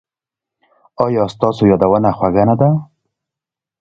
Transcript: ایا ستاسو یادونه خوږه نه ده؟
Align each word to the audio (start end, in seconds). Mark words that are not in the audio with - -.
ایا 1.03 1.23
ستاسو 1.33 1.63
یادونه 1.71 2.09
خوږه 2.17 2.43
نه 2.49 2.55
ده؟ 2.59 2.69